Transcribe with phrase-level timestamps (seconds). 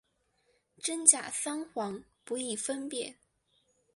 [0.79, 3.19] 真假桑黄不易分辨。